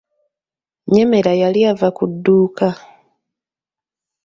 Nyemera 0.93 1.31
yali 1.41 1.61
ava 1.71 1.89
ku 1.97 2.03
dduuka. 2.11 2.69